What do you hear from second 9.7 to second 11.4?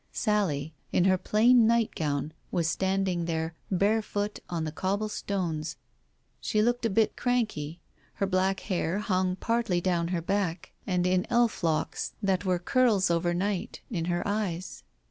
down her back, Digitized by Google THE WITNESS 203 and in